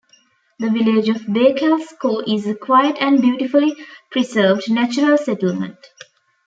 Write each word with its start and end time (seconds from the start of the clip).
The 0.57 0.71
village 0.71 1.09
of 1.09 1.27
Baykalsko 1.27 2.23
is 2.27 2.47
a 2.47 2.55
quiet 2.55 2.97
and 2.99 3.21
beautifully 3.21 3.75
preserved 4.09 4.67
natural 4.67 5.15
settlement. 5.15 5.77